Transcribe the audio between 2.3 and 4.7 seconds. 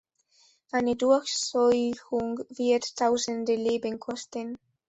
wird tausende Leben kosten.